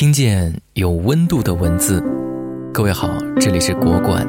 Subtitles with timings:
[0.00, 2.02] 听见有温度的文字，
[2.72, 3.06] 各位好，
[3.38, 4.26] 这里是国馆。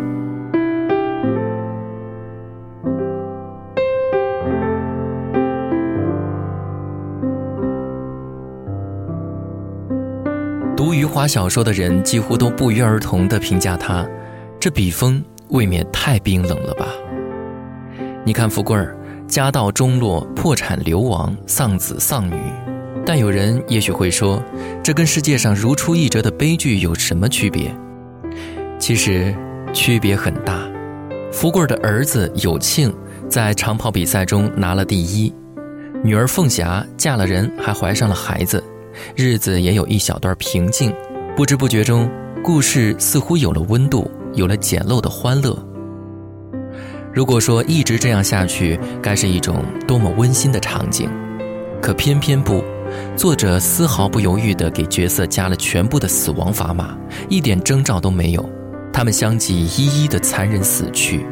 [10.76, 14.06] 读余华小说的人几乎都不约而同的评价他，
[14.60, 16.86] 这笔锋未免太冰冷了吧？
[18.26, 18.94] 你看富贵儿，
[19.26, 22.36] 家道中落，破产流亡，丧子丧女。
[23.06, 24.42] 但有人也许会说，
[24.84, 27.73] 这跟世界上如出一辙的悲剧有什么区别？
[28.80, 29.36] 其实
[29.73, 30.62] 区别很大。
[31.32, 32.94] 福贵的儿子有庆
[33.30, 35.34] 在长跑比赛中拿了第一，
[36.04, 38.64] 女儿凤霞嫁了人，还怀上了孩子，
[39.16, 40.94] 日子也有一小段平静。
[41.36, 42.09] 不知不觉中，
[42.44, 45.58] 故事似乎有了温度，有了简陋的欢乐。
[47.14, 51.09] 如果说一直这样下去，该是一种多么温馨的场景，
[51.81, 52.64] 可偏偏不。
[53.16, 56.98] 作者丝毫不犹豫地给角色加了全部的死亡砝码，
[57.30, 58.50] 一点征兆都没有。
[58.94, 61.25] 他们相继一一的残忍死去。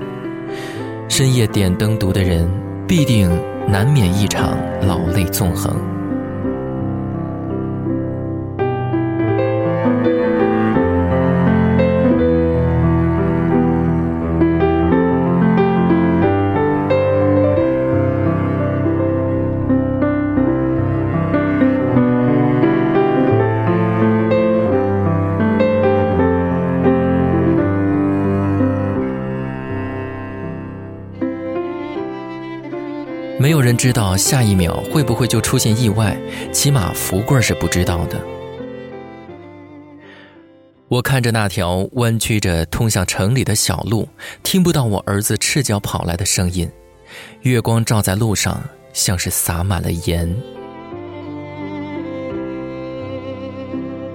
[1.08, 2.50] 深夜点灯读的人，
[2.88, 3.30] 必定
[3.68, 5.99] 难免一场老泪纵横。
[33.50, 36.16] 没有人知道下一秒会不会就出现意外，
[36.52, 38.22] 起码福贵是不知道的。
[40.88, 44.08] 我看着那条弯曲着通向城里的小路，
[44.44, 46.70] 听不到我儿子赤脚跑来的声音。
[47.42, 48.62] 月光照在路上，
[48.94, 50.32] 像是洒满了盐。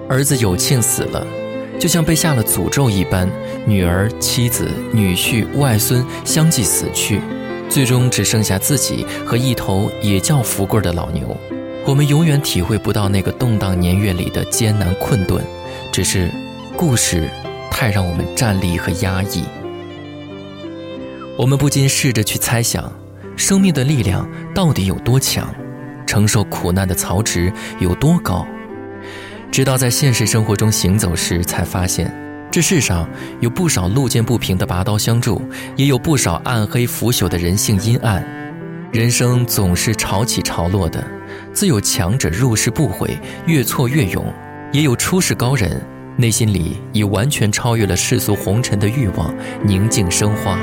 [0.09, 1.27] 儿子有庆死了，
[1.81, 3.29] 就像被下了诅咒一般，
[3.67, 7.21] 女儿、妻子、女婿、外孙相继死去。
[7.75, 11.37] 最终只剩下自己和一头也叫福贵的老牛，
[11.85, 15.45] 我们永远体会不到那个动荡年月里的艰难困顿，
[15.91, 16.31] 只是
[16.77, 17.29] 故事
[17.73, 19.43] 太让我们站立和压抑。
[21.37, 22.93] 我们不禁试着去猜想，
[23.35, 24.25] 生命的力量
[24.55, 25.53] 到底有多强，
[26.07, 28.47] 承受苦难的曹植有多高，
[29.51, 32.09] 直到在现实生活中行走时，才发现。
[32.55, 33.05] 这世上
[33.41, 35.43] 有不少路见不平的拔刀相助，
[35.75, 38.25] 也有不少暗黑腐朽的人性阴暗。
[38.93, 41.05] 人生总是潮起潮落的，
[41.53, 44.23] 自有强者入世不悔，越挫越勇；
[44.73, 45.85] 也有出世高人，
[46.17, 50.57] 内心里已完全超越了世俗红尘的欲望，宁静生花。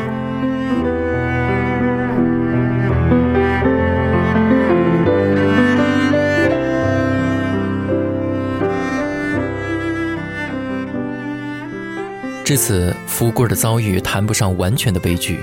[12.51, 15.39] 至此，福贵的遭遇谈不上完全的悲剧。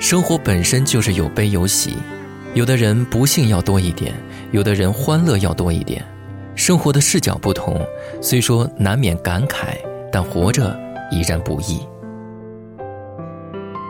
[0.00, 1.94] 生活本身就是有悲有喜，
[2.52, 4.12] 有的人不幸要多一点，
[4.50, 6.04] 有的人欢乐要多一点。
[6.56, 7.80] 生活的视角不同，
[8.20, 9.76] 虽说难免感慨，
[10.10, 10.76] 但活着
[11.12, 11.78] 依然不易。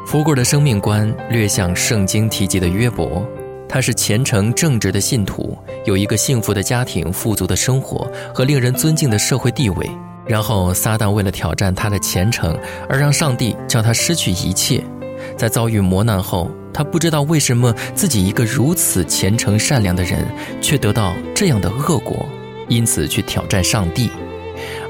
[0.06, 3.26] 福贵的生命观略像圣经提及的约伯，
[3.66, 5.56] 他是虔诚正直的信徒，
[5.86, 9.90] 有一个幸福的家庭、富足的生活和令人尊敬的社会地位。
[10.28, 12.55] 然后，撒旦为了挑战他的虔诚，
[12.87, 14.84] 而让上帝叫他失去一切。
[15.37, 20.28] 在遭遇磨难后，他不知道为什么自己一个如此虔诚善良的人，
[20.61, 22.28] 却得到这样的恶果，
[22.69, 24.11] 因此去挑战上帝。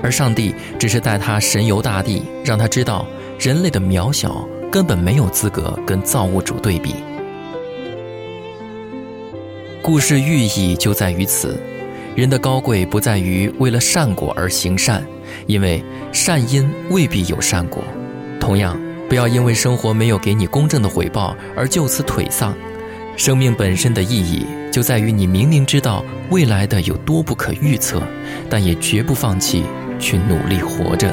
[0.03, 3.07] 而上帝只是带他神游大地，让他知道
[3.39, 6.95] 人类的渺小，根本没有资格跟造物主对比。
[9.83, 11.61] 故事寓意就在于此。
[12.17, 15.07] 人的高贵不在于为了善果而行善，
[15.47, 17.83] 因为善因未必有善果。
[18.41, 18.79] 同样，
[19.09, 22.55] 不要因为生活没有给你公正的回报而就此颓丧。
[23.17, 28.01] 生命本身的意义就在于你明明知道未来的有多不可预测，
[28.49, 29.65] 但也绝不放弃
[29.99, 31.13] 去努力活着。